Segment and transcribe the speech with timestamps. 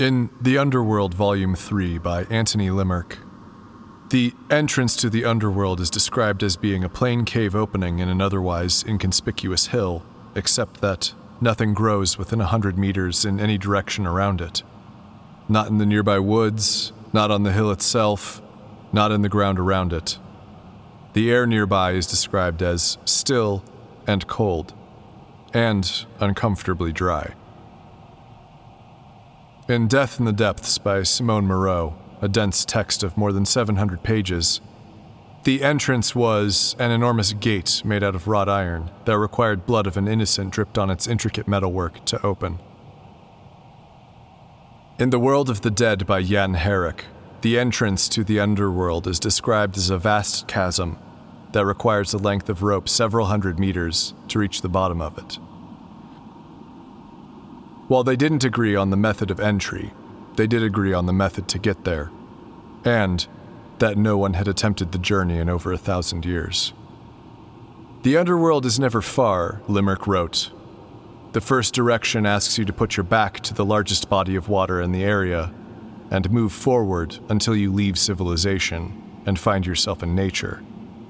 [0.00, 3.18] In The Underworld, Volume 3 by Anthony Limerick,
[4.08, 8.22] the entrance to the underworld is described as being a plain cave opening in an
[8.22, 10.02] otherwise inconspicuous hill,
[10.34, 14.62] except that nothing grows within a hundred meters in any direction around it.
[15.50, 18.40] Not in the nearby woods, not on the hill itself,
[18.94, 20.18] not in the ground around it.
[21.12, 23.62] The air nearby is described as still
[24.06, 24.72] and cold,
[25.52, 27.34] and uncomfortably dry.
[29.70, 34.02] In Death in the Depths by Simone Moreau, a dense text of more than 700
[34.02, 34.60] pages,
[35.44, 39.96] the entrance was an enormous gate made out of wrought iron that required blood of
[39.96, 42.58] an innocent dripped on its intricate metalwork to open.
[44.98, 47.04] In The World of the Dead by Jan Herrick,
[47.42, 50.98] the entrance to the underworld is described as a vast chasm
[51.52, 55.38] that requires a length of rope several hundred meters to reach the bottom of it.
[57.90, 59.92] While they didn't agree on the method of entry,
[60.36, 62.12] they did agree on the method to get there,
[62.84, 63.26] and
[63.80, 66.72] that no one had attempted the journey in over a thousand years.
[68.04, 70.52] The underworld is never far, Limerick wrote.
[71.32, 74.80] The first direction asks you to put your back to the largest body of water
[74.80, 75.52] in the area
[76.12, 80.62] and move forward until you leave civilization and find yourself in nature,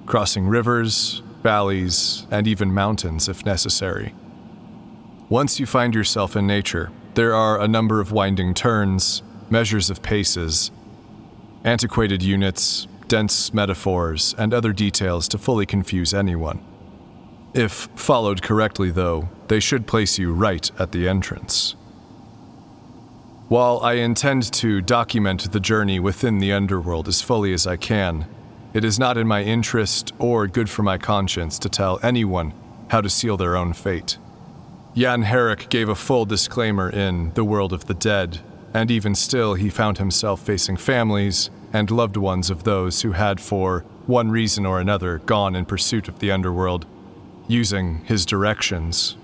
[0.07, 4.15] crossing rivers, valleys, and even mountains if necessary.
[5.31, 10.03] Once you find yourself in nature, there are a number of winding turns, measures of
[10.03, 10.73] paces,
[11.63, 16.61] antiquated units, dense metaphors, and other details to fully confuse anyone.
[17.55, 21.77] If followed correctly, though, they should place you right at the entrance.
[23.47, 28.27] While I intend to document the journey within the underworld as fully as I can,
[28.75, 32.53] it is not in my interest or good for my conscience to tell anyone
[32.89, 34.19] how to seal their own fate.
[34.95, 38.41] Jan Herrick gave a full disclaimer in The World of the Dead,
[38.75, 43.41] and even still, he found himself facing families and loved ones of those who had,
[43.41, 46.87] for one reason or another, gone in pursuit of the underworld,
[47.47, 49.17] using his directions.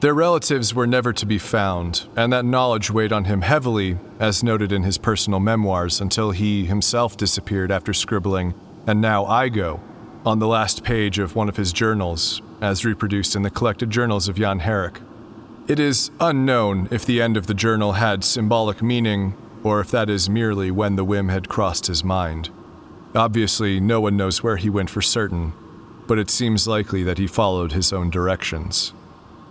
[0.00, 4.44] Their relatives were never to be found, and that knowledge weighed on him heavily, as
[4.44, 8.54] noted in his personal memoirs, until he himself disappeared after scribbling,
[8.86, 9.80] and now I go,
[10.24, 14.28] on the last page of one of his journals, as reproduced in the collected journals
[14.28, 15.00] of Jan Herrick.
[15.66, 19.34] It is unknown if the end of the journal had symbolic meaning,
[19.64, 22.50] or if that is merely when the whim had crossed his mind.
[23.14, 25.52] Obviously, no one knows where he went for certain,
[26.06, 28.92] but it seems likely that he followed his own directions.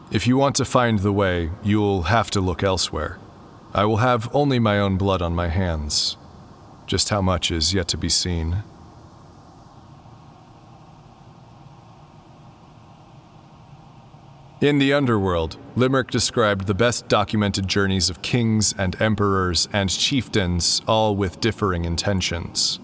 [0.09, 3.19] If you want to find the way, you'll have to look elsewhere.
[3.73, 6.17] I will have only my own blood on my hands.
[6.87, 8.63] Just how much is yet to be seen.
[14.61, 20.83] In the underworld, Limerick described the best documented journeys of kings and emperors and chieftains,
[20.87, 22.79] all with differing intentions.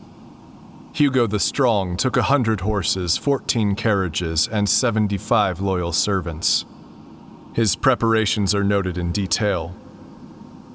[0.93, 6.65] Hugo the Strong took a hundred horses, fourteen carriages, and seventy-five loyal servants.
[7.53, 9.75] His preparations are noted in detail.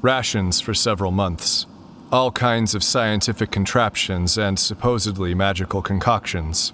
[0.02, 1.66] Rations for several months,
[2.12, 6.72] all kinds of scientific contraptions and supposedly magical concoctions.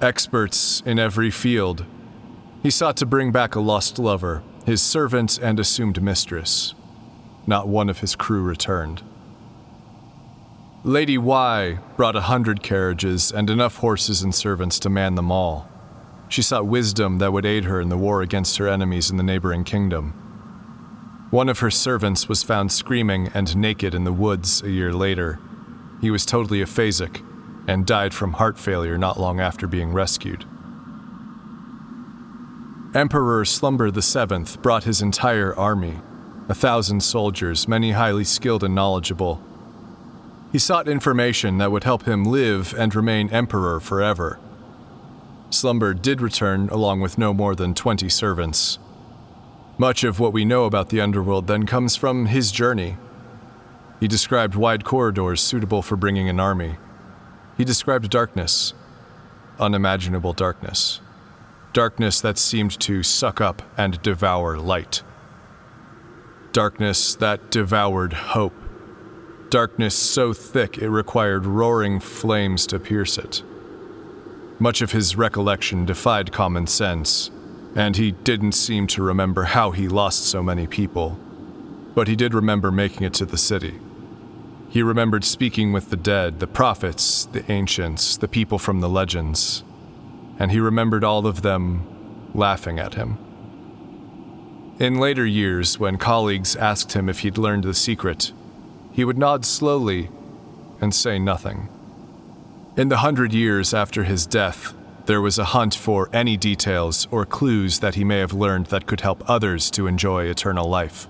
[0.00, 1.84] Experts in every field
[2.62, 6.74] he sought to bring back a lost lover, his servant and assumed mistress.
[7.46, 9.02] Not one of his crew returned.
[10.82, 15.68] Lady Y brought a hundred carriages and enough horses and servants to man them all.
[16.28, 19.22] She sought wisdom that would aid her in the war against her enemies in the
[19.22, 20.10] neighboring kingdom.
[21.30, 25.40] One of her servants was found screaming and naked in the woods a year later.
[26.00, 27.24] He was totally aphasic
[27.68, 30.44] and died from heart failure not long after being rescued.
[32.94, 35.98] Emperor Slumber VII brought his entire army,
[36.48, 39.42] a thousand soldiers, many highly skilled and knowledgeable.
[40.52, 44.38] He sought information that would help him live and remain emperor forever.
[45.50, 48.78] Slumber did return along with no more than 20 servants.
[49.76, 52.96] Much of what we know about the underworld then comes from his journey.
[54.00, 56.76] He described wide corridors suitable for bringing an army.
[57.58, 58.72] He described darkness,
[59.58, 61.00] unimaginable darkness
[61.72, 65.02] darkness that seemed to suck up and devour light.
[66.52, 68.54] Darkness that devoured hope.
[69.50, 73.42] Darkness so thick it required roaring flames to pierce it.
[74.58, 77.30] Much of his recollection defied common sense,
[77.74, 81.18] and he didn't seem to remember how he lost so many people.
[81.94, 83.78] But he did remember making it to the city.
[84.70, 89.62] He remembered speaking with the dead, the prophets, the ancients, the people from the legends
[90.38, 93.18] and he remembered all of them laughing at him.
[94.78, 98.32] In later years, when colleagues asked him if he'd learned the secret,
[98.92, 100.10] he would nod slowly
[100.80, 101.68] and say nothing.
[102.76, 104.74] In the hundred years after his death,
[105.06, 108.86] there was a hunt for any details or clues that he may have learned that
[108.86, 111.08] could help others to enjoy eternal life.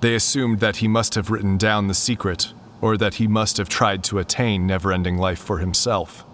[0.00, 3.68] They assumed that he must have written down the secret, or that he must have
[3.68, 6.26] tried to attain never ending life for himself.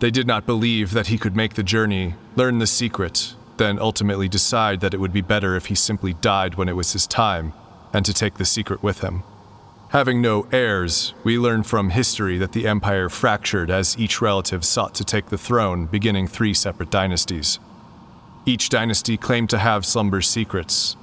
[0.00, 4.28] They did not believe that he could make the journey, learn the secret, then ultimately
[4.28, 7.52] decide that it would be better if he simply died when it was his time,
[7.92, 9.22] and to take the secret with him.
[9.90, 14.94] Having no heirs, we learn from history that the empire fractured as each relative sought
[14.94, 17.58] to take the throne, beginning three separate dynasties.
[18.46, 20.96] Each dynasty claimed to have Slumber's secrets,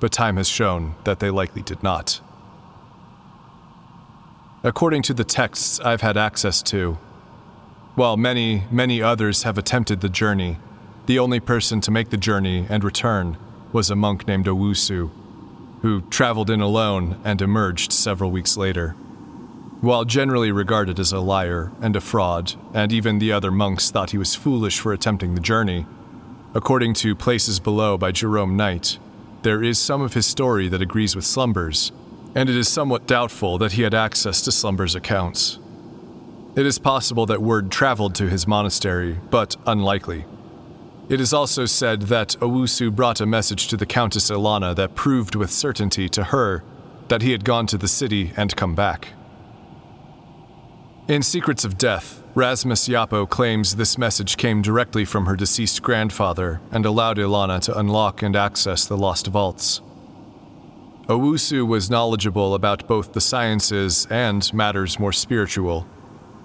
[0.00, 2.20] but time has shown that they likely did not.
[4.62, 6.98] According to the texts I've had access to,
[7.98, 10.56] while many, many others have attempted the journey,
[11.06, 13.36] the only person to make the journey and return
[13.72, 15.10] was a monk named Owusu
[15.82, 18.90] who traveled in alone and emerged several weeks later.
[19.80, 24.12] While generally regarded as a liar and a fraud, and even the other monks thought
[24.12, 25.84] he was foolish for attempting the journey,
[26.54, 29.00] according to Places Below by Jerome Knight,
[29.42, 31.90] there is some of his story that agrees with Slumber's,
[32.32, 35.58] and it is somewhat doubtful that he had access to Slumber's accounts.
[36.56, 40.24] It is possible that word traveled to his monastery, but unlikely.
[41.08, 45.34] It is also said that Owusu brought a message to the Countess Ilana that proved
[45.34, 46.62] with certainty to her
[47.08, 49.08] that he had gone to the city and come back.
[51.08, 56.60] In Secrets of Death, Rasmus Yapo claims this message came directly from her deceased grandfather
[56.70, 59.80] and allowed Ilana to unlock and access the lost vaults.
[61.06, 65.86] Owusu was knowledgeable about both the sciences and matters more spiritual.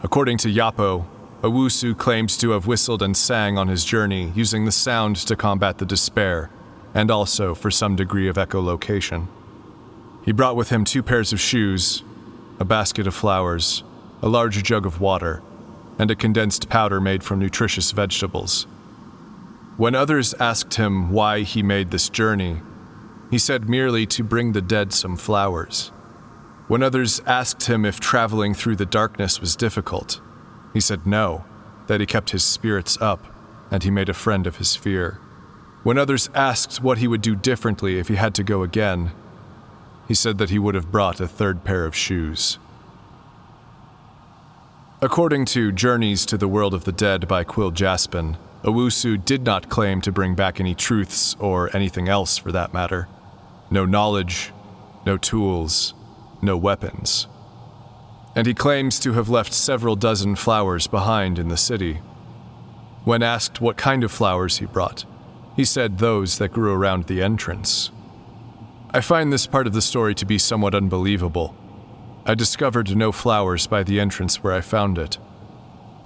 [0.03, 1.05] According to Yapo,
[1.41, 5.77] Owusu claims to have whistled and sang on his journey using the sound to combat
[5.77, 6.49] the despair,
[6.93, 9.27] and also for some degree of echolocation.
[10.25, 12.03] He brought with him two pairs of shoes,
[12.59, 13.83] a basket of flowers,
[14.21, 15.41] a large jug of water,
[15.97, 18.67] and a condensed powder made from nutritious vegetables.
[19.77, 22.61] When others asked him why he made this journey,
[23.31, 25.92] he said merely to bring the dead some flowers.
[26.67, 30.21] When others asked him if traveling through the darkness was difficult,
[30.73, 31.43] he said no,
[31.87, 33.25] that he kept his spirits up,
[33.69, 35.19] and he made a friend of his fear.
[35.83, 39.11] When others asked what he would do differently if he had to go again,
[40.07, 42.57] he said that he would have brought a third pair of shoes.
[45.01, 49.69] According to Journeys to the World of the Dead by Quill Jaspin, Owusu did not
[49.69, 53.09] claim to bring back any truths or anything else for that matter.
[53.69, 54.53] No knowledge,
[55.05, 55.93] no tools,
[56.43, 57.27] no weapons
[58.35, 61.95] and he claims to have left several dozen flowers behind in the city.
[63.03, 65.05] When asked what kind of flowers he brought,
[65.55, 67.91] he said those that grew around the entrance.
[68.91, 71.55] I find this part of the story to be somewhat unbelievable.
[72.25, 75.17] I discovered no flowers by the entrance where I found it.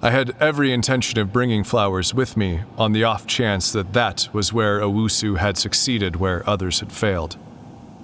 [0.01, 4.29] I had every intention of bringing flowers with me on the off chance that that
[4.33, 7.37] was where Owusu had succeeded where others had failed.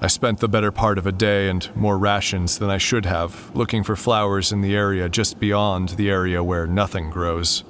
[0.04, 3.50] I spent the better part of a day and more rations than I should have
[3.56, 7.64] looking for flowers in the area just beyond the area where nothing grows.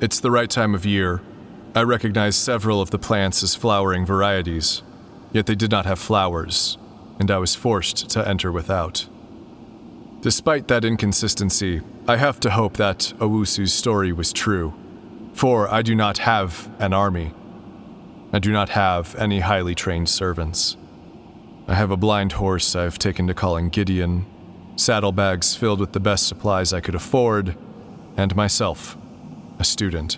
[0.00, 1.20] It's the right time of year.
[1.74, 4.82] I recognize several of the plants as flowering varieties,
[5.30, 6.78] yet they did not have flowers,
[7.20, 9.06] and I was forced to enter without.
[10.22, 14.72] Despite that inconsistency, I have to hope that Owusu's story was true,
[15.34, 17.34] for I do not have an army.
[18.32, 20.78] I do not have any highly trained servants.
[21.68, 24.24] I have a blind horse I've taken to calling Gideon,
[24.76, 27.58] saddlebags filled with the best supplies I could afford,
[28.16, 28.96] and myself,
[29.58, 30.16] a student.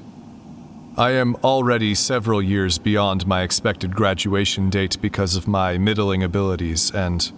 [0.96, 6.92] I am already several years beyond my expected graduation date because of my middling abilities
[6.92, 7.32] and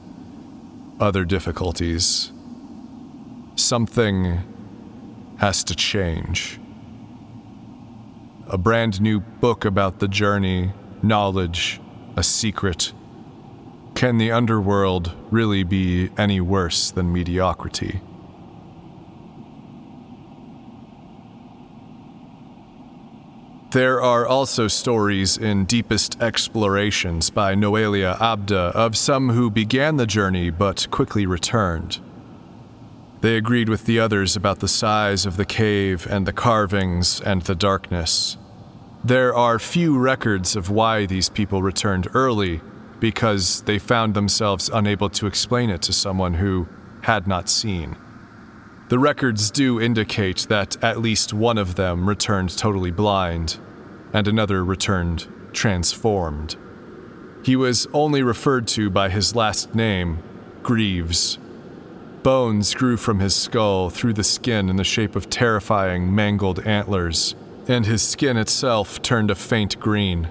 [1.01, 2.33] other difficulties.
[3.57, 4.41] Something
[5.39, 6.61] has to change.
[8.47, 11.81] A brand new book about the journey, knowledge,
[12.15, 12.93] a secret
[14.03, 18.01] can the underworld really be any worse than mediocrity?
[23.71, 30.07] There are also stories in Deepest Explorations by Noelia Abda of some who began the
[30.07, 32.01] journey but quickly returned.
[33.21, 37.43] They agreed with the others about the size of the cave and the carvings and
[37.43, 38.37] the darkness.
[39.05, 42.63] There are few records of why these people returned early,
[43.03, 46.69] because they found themselves unable to explain it to someone who
[47.01, 47.97] had not seen.
[48.91, 53.59] The records do indicate that at least one of them returned totally blind,
[54.13, 56.55] and another returned transformed.
[57.45, 60.23] He was only referred to by his last name,
[60.63, 61.39] Greaves.
[62.23, 67.35] Bones grew from his skull through the skin in the shape of terrifying, mangled antlers,
[67.67, 70.29] and his skin itself turned a faint green.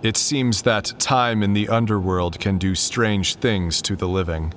[0.00, 4.54] It seems that time in the underworld can do strange things to the living.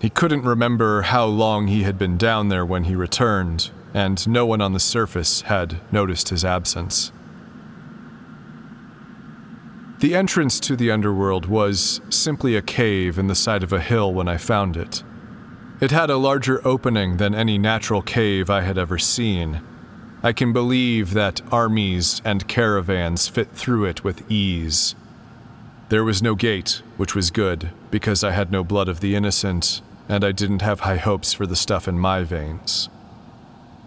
[0.00, 4.46] He couldn't remember how long he had been down there when he returned, and no
[4.46, 7.12] one on the surface had noticed his absence.
[9.98, 14.14] The entrance to the underworld was simply a cave in the side of a hill
[14.14, 15.02] when I found it.
[15.82, 19.60] It had a larger opening than any natural cave I had ever seen.
[20.22, 24.94] I can believe that armies and caravans fit through it with ease.
[25.88, 29.80] There was no gate, which was good, because I had no blood of the innocent,
[30.10, 32.90] and I didn't have high hopes for the stuff in my veins.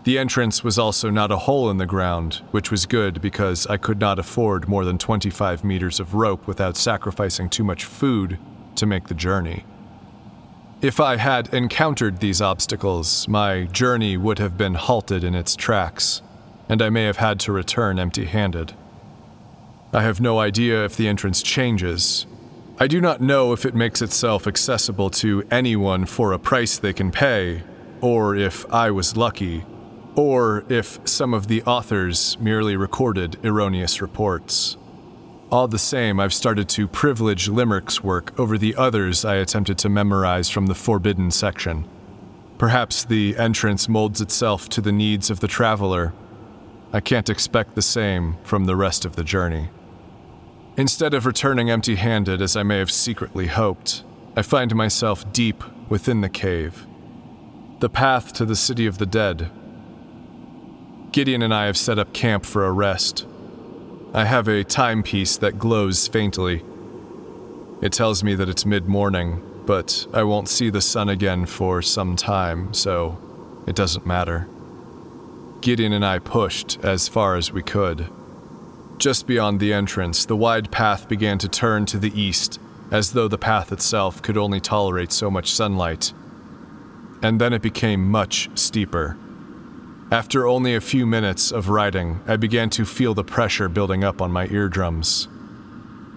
[0.05, 3.77] The entrance was also not a hole in the ground, which was good because I
[3.77, 8.39] could not afford more than 25 meters of rope without sacrificing too much food
[8.75, 9.65] to make the journey.
[10.83, 16.21] If I had encountered these obstacles, my journey would have been halted in its tracks,
[16.67, 18.73] and I may have had to return empty handed.
[19.93, 22.25] I have no idea if the entrance changes.
[22.81, 26.91] I do not know if it makes itself accessible to anyone for a price they
[26.91, 27.63] can pay,
[28.01, 29.63] or if I was lucky
[30.15, 34.77] or if some of the authors merely recorded erroneous reports.
[35.53, 39.87] All the same, I've started to privilege Limerick's work over the others I attempted to
[39.87, 41.87] memorize from the forbidden section.
[42.57, 46.11] Perhaps the entrance molds itself to the needs of the traveler.
[46.91, 49.69] I can't expect the same from the rest of the journey.
[50.75, 54.03] Instead of returning empty handed as I may have secretly hoped,
[54.35, 56.87] I find myself deep within the cave.
[57.79, 59.51] The path to the city of the dead
[61.11, 63.27] Gideon and I have set up camp for a rest.
[64.15, 66.63] I have a timepiece that glows faintly.
[67.81, 71.81] It tells me that it's mid morning, but I won't see the sun again for
[71.81, 73.17] some time, so
[73.65, 74.47] it doesn't matter.
[75.61, 78.07] Gideon and I pushed as far as we could.
[78.99, 82.59] Just beyond the entrance, the wide path began to turn to the east,
[82.91, 86.13] as though the path itself could only tolerate so much sunlight.
[87.23, 89.17] And then it became much steeper.
[90.13, 94.21] After only a few minutes of riding, I began to feel the pressure building up
[94.21, 95.27] on my eardrums.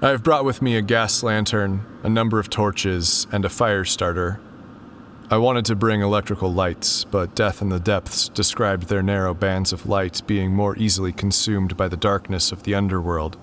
[0.02, 3.86] I have brought with me a gas lantern, a number of torches, and a fire
[3.86, 4.38] starter.
[5.30, 9.72] I wanted to bring electrical lights, but Death in the Depths described their narrow bands
[9.72, 13.38] of light being more easily consumed by the darkness of the underworld.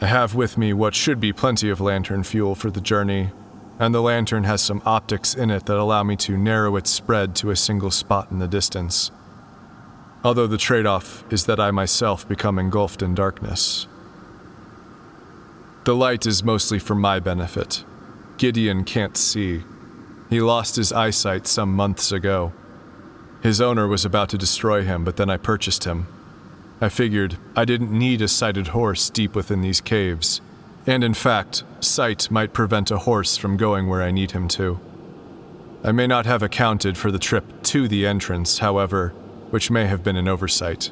[0.00, 3.30] I have with me what should be plenty of lantern fuel for the journey,
[3.78, 7.36] and the lantern has some optics in it that allow me to narrow its spread
[7.36, 9.12] to a single spot in the distance
[10.24, 13.86] although the trade off is that I myself become engulfed in darkness.
[15.84, 17.84] The light is mostly for my benefit.
[18.38, 19.62] Gideon can't see.
[20.30, 22.54] He lost his eyesight some months ago.
[23.42, 26.06] His owner was about to destroy him, but then I purchased him.
[26.80, 30.40] I figured I didn't need a sighted horse deep within these caves,
[30.86, 34.80] and in fact, sight might prevent a horse from going where I need him to.
[35.84, 39.12] I may not have accounted for the trip to the entrance, however,
[39.54, 40.90] which may have been an oversight.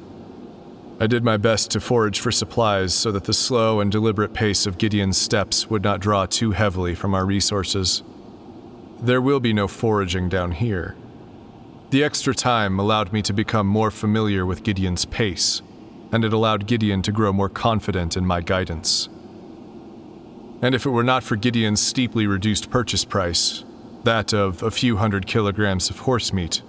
[1.00, 4.66] I did my best to forage for supplies so that the slow and deliberate pace
[4.66, 8.04] of Gideon's steps would not draw too heavily from our resources.
[9.00, 10.94] There will be no foraging down here.
[11.90, 15.60] The extra time allowed me to become more familiar with Gideon's pace,
[16.12, 19.08] and it allowed Gideon to grow more confident in my guidance.
[20.62, 23.64] And if it were not for Gideon's steeply reduced purchase price,
[24.04, 26.62] that of a few hundred kilograms of horse meat,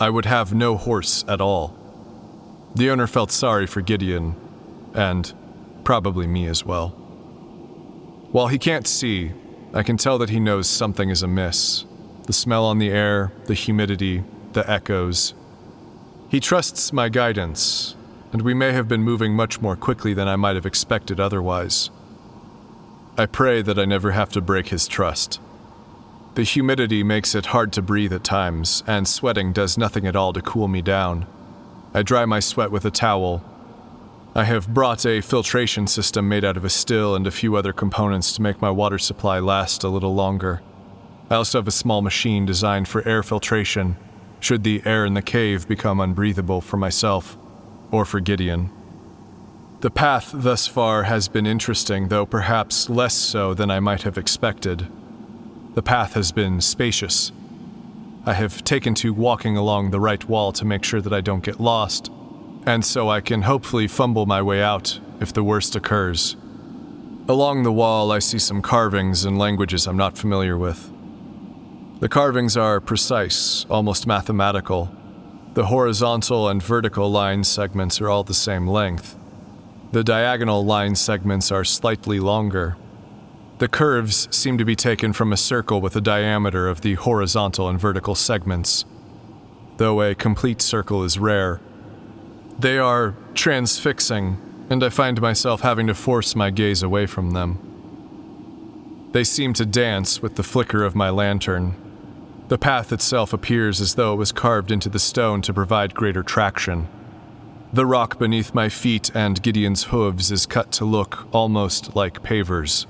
[0.00, 1.76] I would have no horse at all.
[2.74, 4.34] The owner felt sorry for Gideon,
[4.94, 5.30] and
[5.84, 6.88] probably me as well.
[8.32, 9.32] While he can't see,
[9.74, 11.84] I can tell that he knows something is amiss
[12.26, 15.34] the smell on the air, the humidity, the echoes.
[16.28, 17.96] He trusts my guidance,
[18.32, 21.90] and we may have been moving much more quickly than I might have expected otherwise.
[23.18, 25.40] I pray that I never have to break his trust.
[26.34, 30.32] The humidity makes it hard to breathe at times, and sweating does nothing at all
[30.32, 31.26] to cool me down.
[31.92, 33.44] I dry my sweat with a towel.
[34.32, 37.72] I have brought a filtration system made out of a still and a few other
[37.72, 40.62] components to make my water supply last a little longer.
[41.28, 43.96] I also have a small machine designed for air filtration,
[44.38, 47.36] should the air in the cave become unbreathable for myself
[47.90, 48.70] or for Gideon.
[49.80, 54.16] The path thus far has been interesting, though perhaps less so than I might have
[54.16, 54.86] expected.
[55.74, 57.30] The path has been spacious.
[58.26, 61.44] I have taken to walking along the right wall to make sure that I don't
[61.44, 62.10] get lost,
[62.66, 66.36] and so I can hopefully fumble my way out if the worst occurs.
[67.28, 70.90] Along the wall, I see some carvings in languages I'm not familiar with.
[72.00, 74.90] The carvings are precise, almost mathematical.
[75.54, 79.16] The horizontal and vertical line segments are all the same length.
[79.92, 82.76] The diagonal line segments are slightly longer.
[83.60, 87.68] The curves seem to be taken from a circle with a diameter of the horizontal
[87.68, 88.86] and vertical segments,
[89.76, 91.60] though a complete circle is rare.
[92.58, 94.38] They are transfixing,
[94.70, 99.10] and I find myself having to force my gaze away from them.
[99.12, 101.74] They seem to dance with the flicker of my lantern.
[102.48, 106.22] The path itself appears as though it was carved into the stone to provide greater
[106.22, 106.88] traction.
[107.74, 112.86] The rock beneath my feet and Gideon's hooves is cut to look almost like pavers.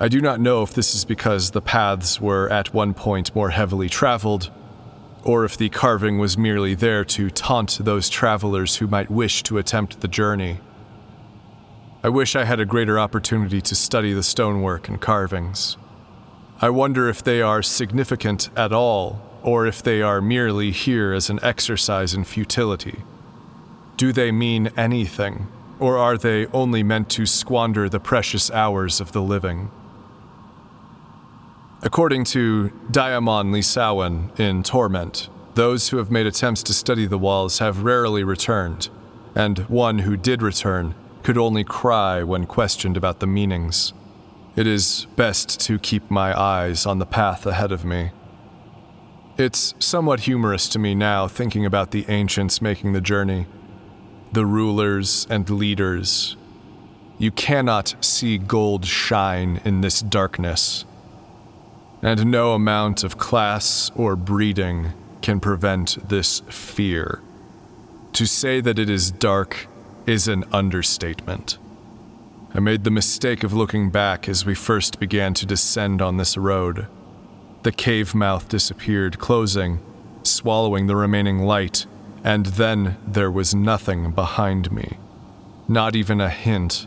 [0.00, 3.50] I do not know if this is because the paths were at one point more
[3.50, 4.48] heavily traveled,
[5.24, 9.58] or if the carving was merely there to taunt those travelers who might wish to
[9.58, 10.60] attempt the journey.
[12.04, 15.76] I wish I had a greater opportunity to study the stonework and carvings.
[16.60, 21.28] I wonder if they are significant at all, or if they are merely here as
[21.28, 23.02] an exercise in futility.
[23.96, 25.48] Do they mean anything,
[25.80, 29.72] or are they only meant to squander the precious hours of the living?
[31.80, 37.60] According to Diamond Lisawan in Torment, those who have made attempts to study the walls
[37.60, 38.88] have rarely returned,
[39.36, 43.92] and one who did return could only cry when questioned about the meanings.
[44.56, 48.10] It is best to keep my eyes on the path ahead of me.
[49.36, 53.46] It's somewhat humorous to me now thinking about the ancients making the journey,
[54.32, 56.36] the rulers and leaders.
[57.18, 60.84] You cannot see gold shine in this darkness
[62.02, 67.20] and no amount of class or breeding can prevent this fear.
[68.12, 69.66] To say that it is dark
[70.06, 71.58] is an understatement.
[72.54, 76.36] I made the mistake of looking back as we first began to descend on this
[76.36, 76.86] road.
[77.62, 79.80] The cave mouth disappeared, closing,
[80.22, 81.86] swallowing the remaining light,
[82.24, 84.96] and then there was nothing behind me.
[85.66, 86.86] Not even a hint.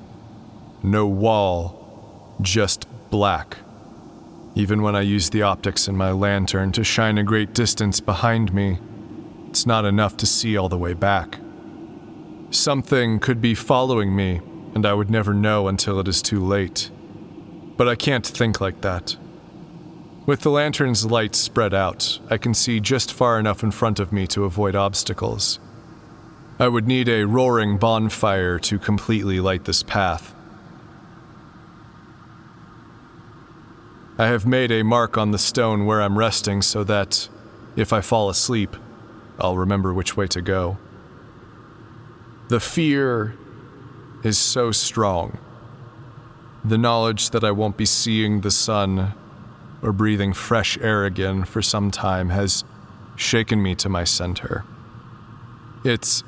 [0.82, 3.58] No wall, just black
[4.56, 8.54] even when I use the optics in my lantern to shine a great distance behind
[8.54, 8.80] me,
[9.50, 11.40] it's not enough to see all the way back.
[12.50, 14.42] Something could be following me,
[14.76, 16.90] and I would never know until it is too late.
[17.78, 19.16] But I can't think like that.
[20.26, 24.12] With the lantern's light spread out, I can see just far enough in front of
[24.12, 25.60] me to avoid obstacles.
[26.60, 30.36] I would need a roaring bonfire to completely light this path,
[34.18, 37.30] I have made a mark on the stone where I'm resting so that,
[37.76, 38.76] if I fall asleep,
[39.40, 40.78] I'll remember which way to go.
[42.50, 43.36] The fear
[44.24, 45.40] is so strong.
[46.64, 49.14] The knowledge that I won't be seeing the sun
[49.82, 52.64] or breathing fresh air again for some time has
[53.16, 54.64] shaken me to my center.
[55.84, 56.24] It's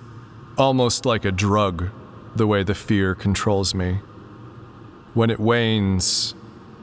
[0.58, 1.90] almost like a drug,
[2.36, 4.00] the way the fear controls me.
[5.14, 6.34] When it wanes,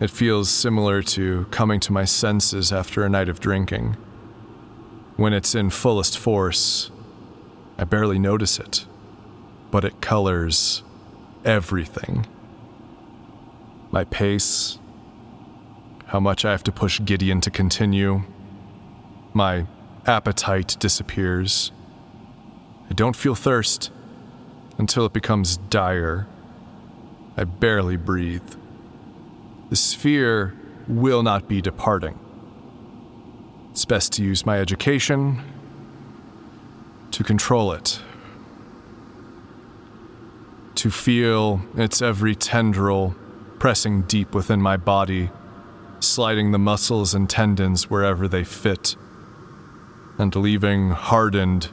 [0.01, 3.99] it feels similar to coming to my senses after a night of drinking.
[5.17, 6.91] When it's in fullest force,
[7.77, 8.87] I barely notice it,
[9.71, 10.83] but it colors
[11.45, 12.27] everything.
[13.91, 14.79] My pace,
[16.07, 18.23] how much I have to push Gideon to continue,
[19.35, 19.67] my
[20.07, 21.73] appetite disappears.
[22.89, 23.91] I don't feel thirst
[24.79, 26.27] until it becomes dire.
[27.37, 28.55] I barely breathe
[29.71, 30.55] the sphere
[30.89, 32.19] will not be departing.
[33.71, 35.41] It's best to use my education
[37.13, 38.01] to control it,
[40.75, 43.15] to feel its every tendril
[43.59, 45.31] pressing deep within my body,
[46.01, 48.97] sliding the muscles and tendons wherever they fit,
[50.19, 51.69] and leaving hardened,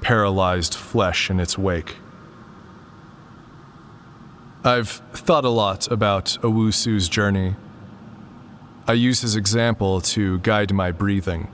[0.00, 1.96] paralyzed flesh in its wake.
[4.64, 7.56] I've thought a lot about Owusu's journey.
[8.86, 11.48] I use his example to guide my breathing.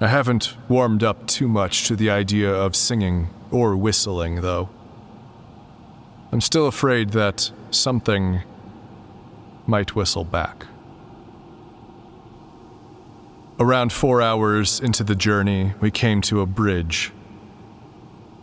[0.00, 4.70] I haven't warmed up too much to the idea of singing or whistling, though.
[6.32, 8.40] I'm still afraid that something
[9.66, 10.64] might whistle back.
[13.60, 17.12] Around four hours into the journey, we came to a bridge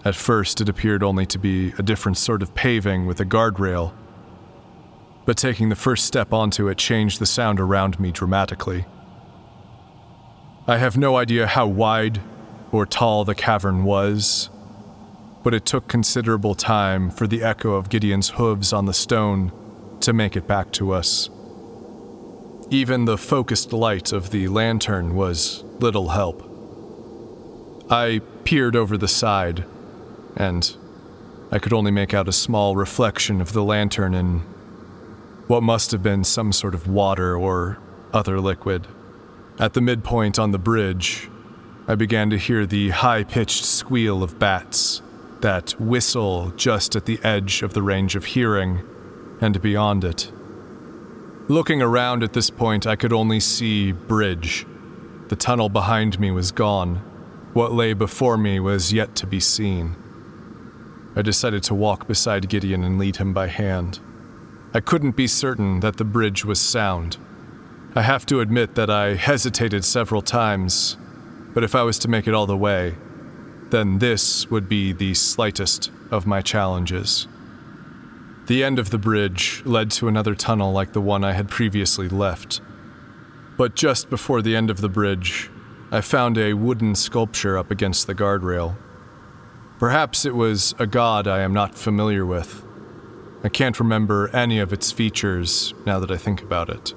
[0.06, 3.94] at first, it appeared only to be a different sort of paving with a guardrail.
[5.26, 8.86] But taking the first step onto it changed the sound around me dramatically.
[10.68, 12.22] I have no idea how wide
[12.72, 14.50] or tall the cavern was,
[15.44, 19.52] but it took considerable time for the echo of Gideon's hooves on the stone
[20.02, 21.30] to make it back to us.
[22.70, 26.50] Even the focused light of the lantern was little help.
[27.90, 29.66] I peered over the side,
[30.36, 30.76] and
[31.52, 34.40] I could only make out a small reflection of the lantern in
[35.48, 37.78] what must have been some sort of water or
[38.14, 38.88] other liquid.
[39.60, 41.30] At the midpoint on the bridge,
[41.88, 45.02] I began to hear the high pitched squeal of bats
[45.42, 48.82] that whistle just at the edge of the range of hearing
[49.42, 50.32] and beyond it.
[51.50, 54.66] Looking around at this point, I could only see bridge.
[55.28, 56.96] The tunnel behind me was gone.
[57.52, 59.98] What lay before me was yet to be seen.
[61.16, 64.00] I decided to walk beside Gideon and lead him by hand.
[64.74, 67.18] I couldn't be certain that the bridge was sound.
[67.96, 70.98] I have to admit that I hesitated several times,
[71.54, 72.96] but if I was to make it all the way,
[73.70, 77.28] then this would be the slightest of my challenges.
[78.48, 82.10] The end of the bridge led to another tunnel like the one I had previously
[82.10, 82.60] left.
[83.56, 85.52] But just before the end of the bridge,
[85.92, 88.76] I found a wooden sculpture up against the guardrail.
[89.84, 92.64] Perhaps it was a god I am not familiar with.
[93.44, 96.94] I can't remember any of its features now that I think about it.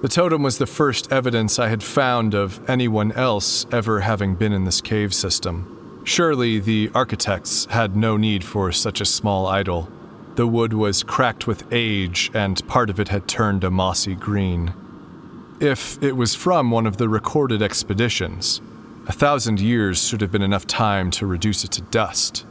[0.00, 4.54] The totem was the first evidence I had found of anyone else ever having been
[4.54, 6.00] in this cave system.
[6.04, 9.90] Surely the architects had no need for such a small idol.
[10.36, 14.72] The wood was cracked with age, and part of it had turned a mossy green.
[15.60, 18.62] If it was from one of the recorded expeditions,
[19.10, 22.46] a thousand years should have been enough time to reduce it to dust.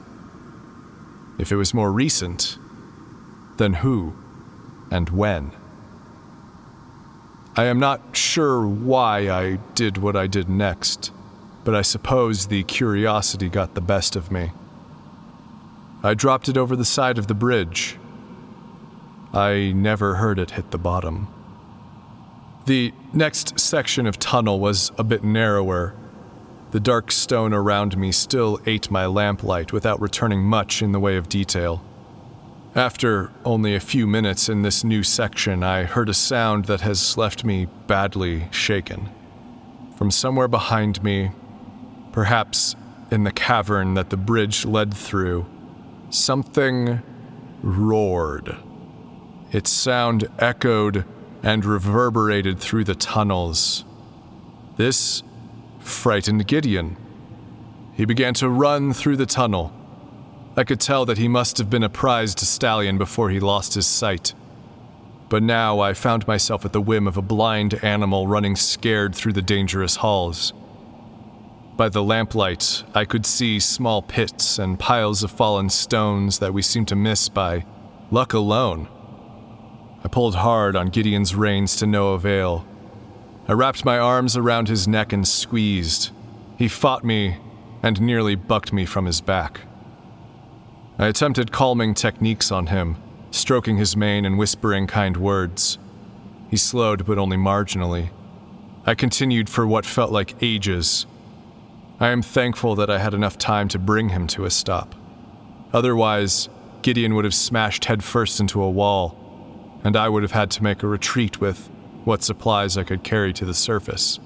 [1.38, 2.58] If it was more recent,
[3.56, 4.14] then who
[4.92, 5.54] and when?
[7.56, 11.14] I am not sure why I did what I did next,
[11.64, 14.52] but I suppose the curiosity got the best of me.
[16.04, 17.98] I dropped it over the side of the bridge.
[19.32, 21.30] I never heard it hit the bottom.
[22.66, 25.96] The next section of tunnel was a bit narrower.
[26.72, 31.18] The dark stone around me still ate my lamplight without returning much in the way
[31.18, 31.84] of detail.
[32.76, 37.18] After only a few minutes in this new section, I heard a sound that has
[37.18, 39.10] left me badly shaken.
[39.98, 41.32] From somewhere behind me,
[42.12, 42.76] perhaps
[43.10, 45.48] in the cavern that the bridge led through,
[46.12, 47.02] something
[47.64, 48.56] roared.
[49.52, 51.04] Its sound echoed
[51.42, 53.84] and reverberated through the tunnels.
[54.78, 55.24] This
[55.90, 56.98] frightened Gideon.
[57.94, 59.74] He began to run through the tunnel
[60.60, 63.88] I could tell that he must have been a prized stallion before he lost his
[63.88, 64.34] sight.
[65.30, 69.32] But now I found myself at the whim of a blind animal running scared through
[69.32, 70.52] the dangerous halls.
[71.78, 76.62] By the lamplight, I could see small pits and piles of fallen stones that we
[76.62, 77.66] seemed to miss by
[78.12, 78.90] luck alone.
[80.04, 82.66] I pulled hard on Gideon's reins to no avail.
[83.50, 86.12] I wrapped my arms around his neck and squeezed.
[86.60, 87.38] He fought me
[87.82, 89.62] and nearly bucked me from his back.
[91.00, 92.98] I attempted calming techniques on him,
[93.32, 95.80] stroking his mane and whispering kind words.
[96.52, 98.12] He slowed, but only marginally.
[98.86, 101.08] I continued for what felt like ages.
[102.00, 104.94] I am thankful that I had enough time to bring him to a stop.
[105.74, 106.50] Otherwise,
[106.84, 109.18] Gideon would have smashed headfirst into a wall,
[109.84, 111.68] and I would have had to make a retreat with
[112.06, 114.20] what supplies I could carry to the surface.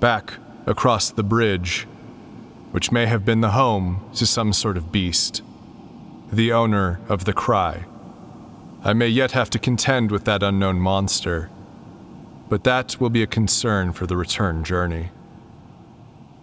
[0.00, 0.34] Back
[0.66, 1.86] across the bridge,
[2.70, 5.42] which may have been the home to some sort of beast
[6.32, 7.84] the owner of the cry.
[8.82, 11.50] I may yet have to contend with that unknown monster,
[12.48, 15.10] but that will be a concern for the return journey.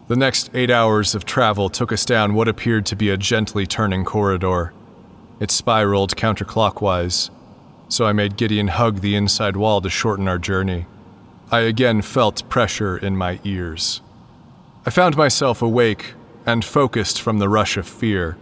[0.08, 3.66] The next eight hours of travel took us down what appeared to be a gently
[3.66, 4.74] turning corridor.
[5.40, 7.32] It spiraled counterclockwise,
[7.90, 10.86] so I made Gideon hug the inside wall to shorten our journey.
[11.52, 14.02] I again felt pressure in my ears.
[14.86, 16.14] I found myself awake
[16.46, 18.38] and focused from the rush of fear.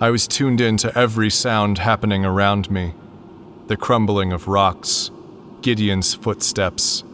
[0.00, 2.94] I was tuned in to every sound happening around me
[3.68, 5.10] the crumbling of rocks,
[5.62, 7.04] Gideon's footsteps.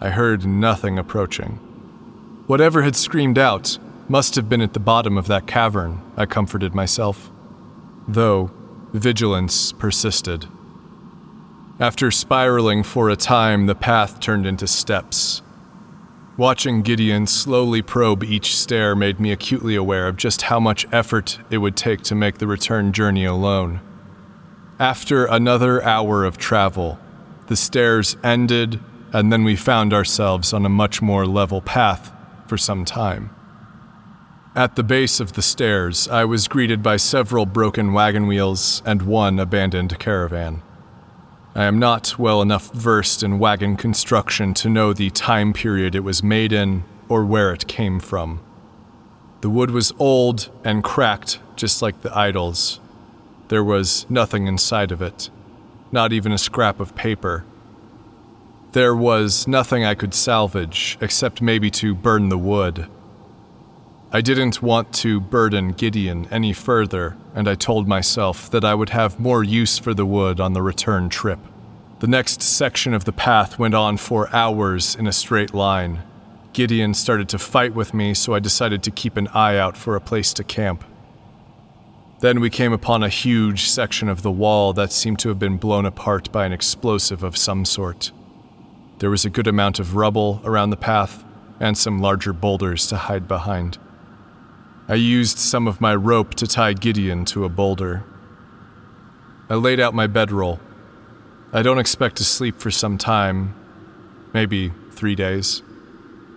[0.00, 1.60] I heard nothing approaching.
[2.46, 6.74] Whatever had screamed out must have been at the bottom of that cavern, I comforted
[6.74, 7.30] myself.
[8.08, 8.50] Though,
[8.92, 10.46] vigilance persisted.
[11.82, 15.42] After spiraling for a time, the path turned into steps,
[16.38, 21.38] Watching Gideon slowly probe each stair made me acutely aware of just how much effort
[21.50, 23.80] it would take to make the return journey alone.
[24.78, 26.98] After another hour of travel,
[27.48, 28.80] the stairs ended,
[29.12, 32.10] and then we found ourselves on a much more level path
[32.46, 33.28] for some time.
[34.56, 39.02] At the base of the stairs, I was greeted by several broken wagon wheels and
[39.02, 40.62] one abandoned caravan.
[41.54, 46.00] I am not well enough versed in wagon construction to know the time period it
[46.00, 48.40] was made in or where it came from.
[49.42, 52.80] The wood was old and cracked, just like the idols.
[53.48, 55.28] There was nothing inside of it,
[55.90, 57.44] not even a scrap of paper.
[58.72, 62.86] There was nothing I could salvage, except maybe to burn the wood.
[64.10, 68.90] I didn't want to burden Gideon any further, and I told myself that I would
[68.90, 71.38] have more use for the wood on the return trip.
[72.00, 76.02] The next section of the path went on for hours in a straight line.
[76.52, 79.96] Gideon started to fight with me, so I decided to keep an eye out for
[79.96, 80.84] a place to camp.
[82.20, 85.56] Then we came upon a huge section of the wall that seemed to have been
[85.56, 88.12] blown apart by an explosive of some sort.
[88.98, 91.24] There was a good amount of rubble around the path
[91.58, 93.78] and some larger boulders to hide behind.
[94.88, 98.02] I used some of my rope to tie Gideon to a boulder.
[99.48, 100.58] I laid out my bedroll.
[101.52, 103.54] I don't expect to sleep for some time,
[104.32, 105.62] maybe three days.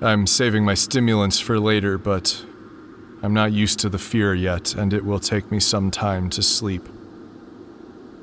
[0.01, 2.45] I'm saving my stimulants for later, but
[3.23, 6.43] I'm not used to the fear yet, and it will take me some time to
[6.43, 6.87] sleep.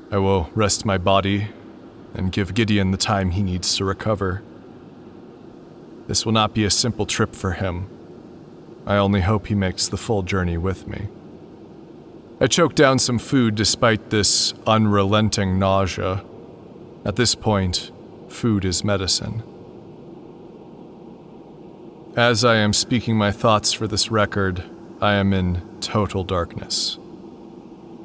[0.09, 1.49] I will rest my body
[2.13, 4.41] and give Gideon the time he needs to recover.
[6.07, 7.89] This will not be a simple trip for him.
[8.85, 11.07] I only hope he makes the full journey with me.
[12.39, 16.23] I choke down some food despite this unrelenting nausea.
[17.05, 17.91] At this point,
[18.27, 19.43] food is medicine.
[22.15, 24.63] As I am speaking my thoughts for this record,
[25.01, 26.97] I am in total darkness.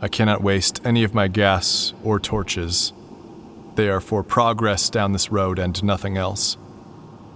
[0.01, 2.93] I cannot waste any of my gas or torches
[3.79, 6.57] they are for progress down this road and nothing else.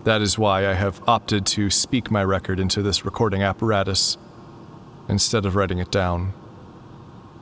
[0.05, 4.19] That is why I have opted to speak my record into this recording apparatus
[5.09, 6.33] instead of writing it down.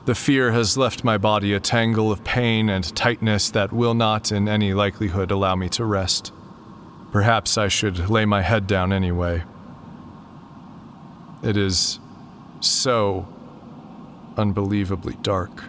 [0.05, 4.31] The fear has left my body a tangle of pain and tightness that will not,
[4.31, 6.31] in any likelihood, allow me to rest.
[7.11, 9.43] Perhaps I should lay my head down anyway.
[11.43, 11.99] It is
[12.59, 13.27] so
[14.37, 15.63] unbelievably dark.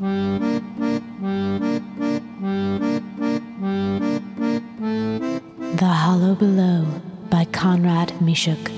[0.00, 0.62] The
[5.82, 6.86] Hollow Below
[7.30, 8.70] by Conrad Mishuk.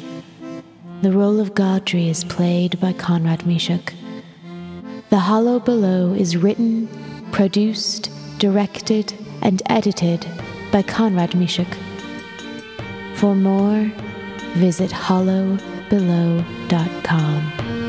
[1.03, 3.93] The role of Gaudry is played by Conrad Mishuk.
[5.11, 6.89] The Hollow Below is written,
[7.33, 10.27] produced, directed, and edited
[10.73, 11.77] by Conrad Mishuk.
[13.17, 13.93] For more,
[14.55, 17.80] visit hollowbelow.com.